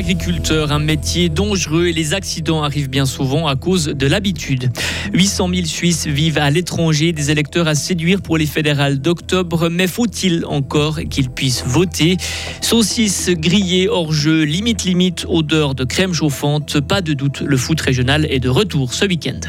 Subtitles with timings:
[0.00, 4.70] Agriculteur, un métier dangereux et les accidents arrivent bien souvent à cause de l'habitude.
[5.12, 9.86] 800 000 Suisses vivent à l'étranger, des électeurs à séduire pour les fédérales d'octobre, mais
[9.86, 12.16] faut-il encore qu'ils puissent voter?
[12.62, 17.78] Saucisses grillées hors jeu, limite limite, odeur de crème chauffante, pas de doute, le foot
[17.82, 19.40] régional est de retour ce week-end.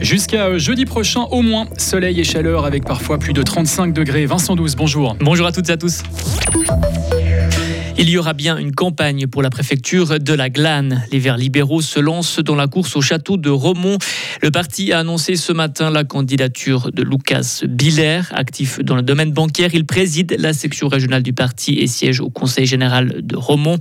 [0.00, 4.26] Jusqu'à jeudi prochain, au moins, soleil et chaleur avec parfois plus de 35 degrés.
[4.26, 5.16] Vincent 12, bonjour.
[5.20, 6.02] Bonjour à toutes et à tous.
[8.02, 11.04] Il y aura bien une campagne pour la préfecture de la Glane.
[11.12, 13.98] Les Verts libéraux se lancent dans la course au château de Romont.
[14.40, 19.32] Le parti a annoncé ce matin la candidature de Lucas Biller, actif dans le domaine
[19.32, 19.74] bancaire.
[19.74, 23.76] Il préside la section régionale du parti et siège au conseil général de Romont.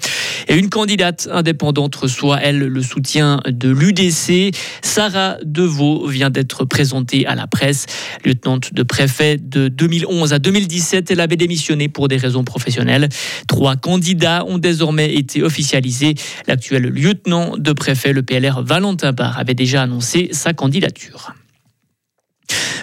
[0.50, 4.54] Et une candidate indépendante reçoit, elle, le soutien de l'UDC.
[4.82, 7.86] Sarah Deveau vient d'être présentée à la presse.
[8.26, 13.08] Lieutenante de préfet de 2011 à 2017, elle avait démissionné pour des raisons professionnelles.
[13.48, 16.16] Trois candidats candidats ont désormais été officialisés.
[16.48, 21.34] L'actuel lieutenant de préfet, le PLR Valentin Barre, avait déjà annoncé sa candidature.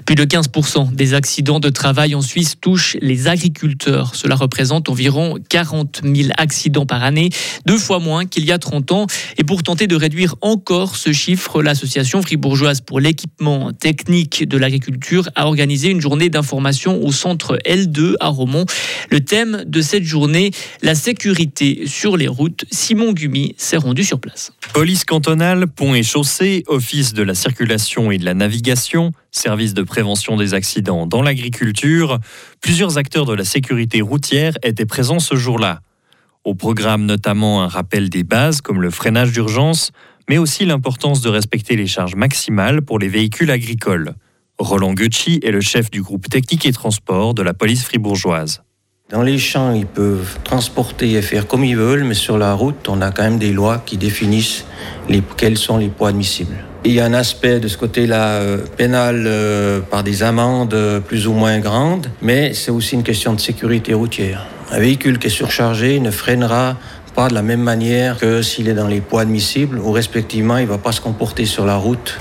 [0.06, 4.14] Plus de 15% des accidents de travail en Suisse touchent les agriculteurs.
[4.14, 7.30] Cela représente environ 40 000 accidents par année,
[7.66, 9.06] deux fois moins qu'il y a 30 ans.
[9.36, 15.28] Et pour tenter de réduire encore ce chiffre, l'association fribourgeoise pour l'équipement technique de l'agriculture
[15.34, 18.64] a organisé une journée d'information au centre L2 à Romont.
[19.10, 22.64] Le thème de cette journée, la sécurité sur les routes.
[22.70, 24.52] Simon Gumi s'est rendu sur place.
[24.72, 29.82] Police cantonale, pont et chaussée, office de la circulation et de la navigation, service de
[29.82, 32.18] prévention des accidents dans l'agriculture,
[32.60, 35.80] plusieurs acteurs de la sécurité routière étaient présents ce jour-là.
[36.44, 39.92] Au programme notamment un rappel des bases comme le freinage d'urgence,
[40.28, 44.14] mais aussi l'importance de respecter les charges maximales pour les véhicules agricoles.
[44.58, 48.62] Roland Gucci est le chef du groupe technique et transport de la police fribourgeoise.
[49.08, 52.88] Dans les champs, ils peuvent transporter et faire comme ils veulent, mais sur la route,
[52.88, 54.64] on a quand même des lois qui définissent
[55.08, 56.56] les, quels sont les poids admissibles.
[56.84, 60.98] Il y a un aspect de ce côté-là euh, pénal euh, par des amendes euh,
[60.98, 64.44] plus ou moins grandes, mais c'est aussi une question de sécurité routière.
[64.72, 66.76] Un véhicule qui est surchargé ne freinera
[67.14, 70.64] pas de la même manière que s'il est dans les poids admissibles, ou respectivement, il
[70.64, 72.18] ne va pas se comporter sur la route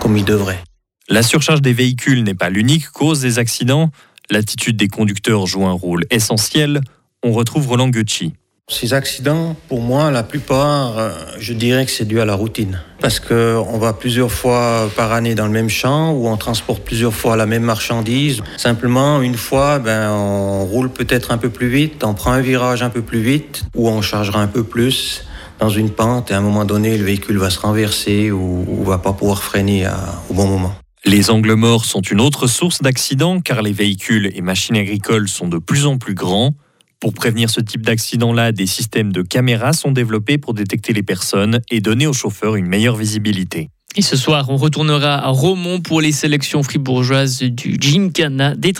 [0.00, 0.62] comme il devrait.
[1.08, 3.90] La surcharge des véhicules n'est pas l'unique cause des accidents.
[4.30, 6.80] L'attitude des conducteurs joue un rôle essentiel.
[7.22, 8.32] On retrouve Roland Gucci.
[8.68, 12.80] Ces accidents, pour moi, la plupart, euh, je dirais que c'est dû à la routine.
[13.00, 17.14] Parce qu'on va plusieurs fois par année dans le même champ, ou on transporte plusieurs
[17.14, 18.42] fois la même marchandise.
[18.56, 22.82] Simplement, une fois, ben, on roule peut-être un peu plus vite, on prend un virage
[22.82, 25.24] un peu plus vite, ou on chargera un peu plus
[25.60, 28.82] dans une pente, et à un moment donné, le véhicule va se renverser ou, ou
[28.82, 29.88] va pas pouvoir freiner
[30.28, 30.74] au bon moment.
[31.06, 35.46] Les angles morts sont une autre source d'accidents, car les véhicules et machines agricoles sont
[35.46, 36.52] de plus en plus grands.
[36.98, 41.60] Pour prévenir ce type d'accident-là, des systèmes de caméras sont développés pour détecter les personnes
[41.70, 43.70] et donner aux chauffeurs une meilleure visibilité.
[43.94, 48.72] Et ce soir, on retournera à Romont pour les sélections fribourgeoises du Gymkhana des.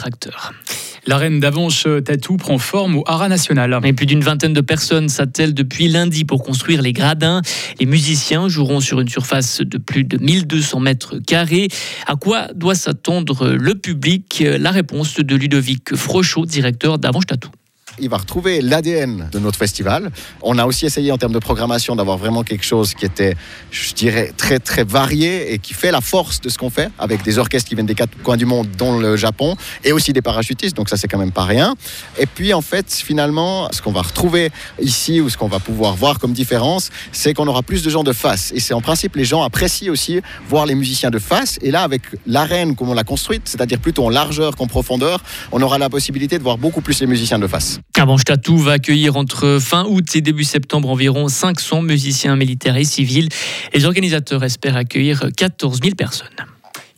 [1.08, 3.78] L'arène d'Avanche Tatou prend forme au Haras National.
[3.84, 7.42] Et plus d'une vingtaine de personnes s'attellent depuis lundi pour construire les gradins.
[7.78, 11.68] Les musiciens joueront sur une surface de plus de 1200 mètres carrés.
[12.06, 14.42] À quoi doit s'attendre le public?
[14.58, 17.50] La réponse de Ludovic Frochot, directeur d'Avanche Tatou
[17.98, 20.10] il va retrouver l'ADN de notre festival.
[20.42, 23.34] On a aussi essayé en termes de programmation d'avoir vraiment quelque chose qui était,
[23.70, 27.22] je dirais, très très varié et qui fait la force de ce qu'on fait avec
[27.22, 30.22] des orchestres qui viennent des quatre coins du monde, dont le Japon, et aussi des
[30.22, 31.74] parachutistes, donc ça c'est quand même pas rien.
[32.18, 35.94] Et puis en fait, finalement, ce qu'on va retrouver ici ou ce qu'on va pouvoir
[35.94, 38.52] voir comme différence, c'est qu'on aura plus de gens de face.
[38.54, 41.58] Et c'est en principe les gens apprécient aussi voir les musiciens de face.
[41.62, 45.62] Et là, avec l'arène comme on l'a construite, c'est-à-dire plutôt en largeur qu'en profondeur, on
[45.62, 47.80] aura la possibilité de voir beaucoup plus les musiciens de face.
[48.24, 53.28] Tatou va accueillir entre fin août et début septembre environ 500 musiciens militaires et civils.
[53.72, 56.28] Les organisateurs espèrent accueillir 14 000 personnes.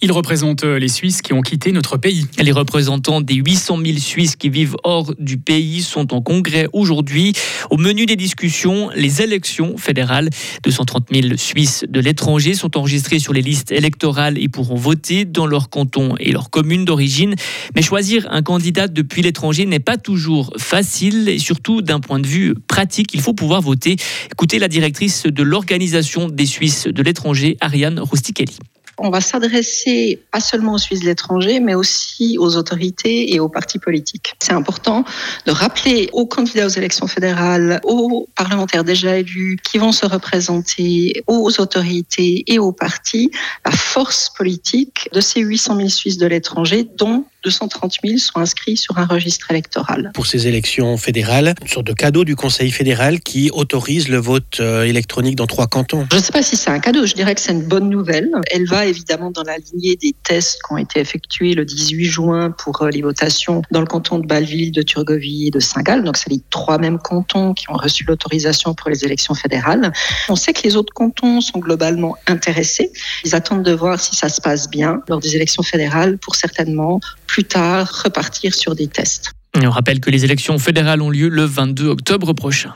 [0.01, 2.25] Il représente les Suisses qui ont quitté notre pays.
[2.41, 7.33] Les représentants des 800 000 Suisses qui vivent hors du pays sont en congrès aujourd'hui.
[7.71, 10.31] Au menu des discussions, les élections fédérales.
[10.63, 15.47] 230 000 Suisses de l'étranger sont enregistrés sur les listes électorales et pourront voter dans
[15.47, 17.35] leur canton et leur commune d'origine.
[17.75, 22.27] Mais choisir un candidat depuis l'étranger n'est pas toujours facile et surtout d'un point de
[22.29, 23.97] vue pratique, il faut pouvoir voter.
[24.31, 28.59] Écoutez la directrice de l'organisation des Suisses de l'étranger, Ariane Roustichelli
[28.99, 33.49] on va s'adresser pas seulement aux Suisses de l'étranger, mais aussi aux autorités et aux
[33.49, 34.35] partis politiques.
[34.41, 35.05] C'est important
[35.47, 41.23] de rappeler aux candidats aux élections fédérales, aux parlementaires déjà élus qui vont se représenter,
[41.27, 43.31] aux autorités et aux partis,
[43.65, 48.77] la force politique de ces 800 000 Suisses de l'étranger, dont 230 000 sont inscrits
[48.77, 50.11] sur un registre électoral.
[50.15, 54.59] Pour ces élections fédérales, une sorte de cadeau du Conseil fédéral qui autorise le vote
[54.61, 56.07] euh, électronique dans trois cantons.
[56.11, 58.31] Je ne sais pas si c'est un cadeau, je dirais que c'est une bonne nouvelle.
[58.51, 62.51] Elle va évidemment dans la lignée des tests qui ont été effectués le 18 juin
[62.51, 66.05] pour euh, les votations dans le canton de Bâle-Ville, de Turgovie et de Saint-Gall.
[66.05, 69.93] Donc c'est les trois mêmes cantons qui ont reçu l'autorisation pour les élections fédérales.
[70.29, 72.91] On sait que les autres cantons sont globalement intéressés.
[73.25, 77.01] Ils attendent de voir si ça se passe bien lors des élections fédérales pour certainement
[77.29, 79.31] plus tard repartir sur des tests.
[79.55, 82.75] on rappelle que les élections fédérales ont lieu le 22 octobre prochain.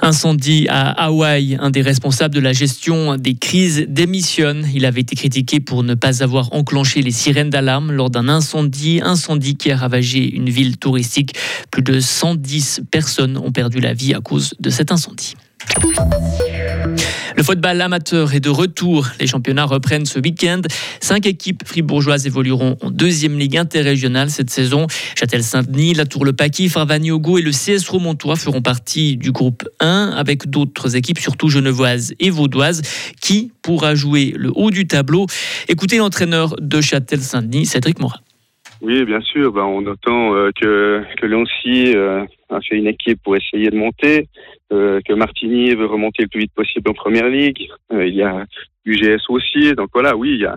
[0.00, 4.68] Incendie à Hawaï, un des responsables de la gestion des crises démissionne.
[4.74, 9.00] Il avait été critiqué pour ne pas avoir enclenché les sirènes d'alarme lors d'un incendie,
[9.02, 11.34] incendie qui a ravagé une ville touristique.
[11.70, 15.34] Plus de 110 personnes ont perdu la vie à cause de cet incendie.
[17.36, 19.08] Le football amateur est de retour.
[19.20, 20.62] Les championnats reprennent ce week-end.
[21.00, 24.86] Cinq équipes fribourgeoises évolueront en deuxième ligue interrégionale cette saison.
[25.16, 30.96] Châtel-Saint-Denis, La Tour-le-Paquis, Farvagnogo et le CS Romontois feront partie du groupe 1 avec d'autres
[30.96, 32.80] équipes, surtout genevoises et vaudoises,
[33.20, 35.26] qui pourra jouer le haut du tableau.
[35.68, 38.20] Écoutez l'entraîneur de Châtel-Saint-Denis, Cédric Morin.
[38.80, 39.52] Oui, bien sûr.
[39.52, 44.28] Ben, on attend euh, que, que euh, a fait une équipe pour essayer de monter,
[44.72, 47.68] euh, que Martigny veut remonter le plus vite possible en première ligue.
[47.92, 48.44] il y a
[48.84, 49.74] UGS aussi.
[49.74, 50.56] Donc voilà, oui, il y a,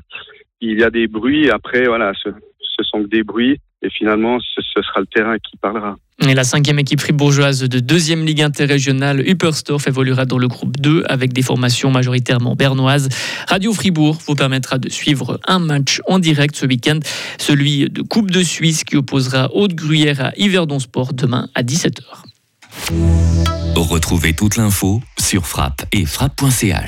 [0.62, 1.50] il y a des bruits.
[1.50, 2.30] Après, voilà, ce,
[2.62, 3.57] ce sont que des bruits.
[3.81, 5.96] Et finalement, ce, sera le terrain qui parlera.
[6.28, 11.06] Et la cinquième équipe fribourgeoise de deuxième ligue interrégionale, Upperstorf, évoluera dans le groupe 2
[11.08, 13.08] avec des formations majoritairement bernoises.
[13.48, 17.00] Radio Fribourg vous permettra de suivre un match en direct ce week-end,
[17.38, 22.04] celui de Coupe de Suisse qui opposera Haute-Gruyère à Yverdon Sport demain à 17h.
[23.76, 26.76] Retrouvez toute l'info sur frappe et frappe.ch.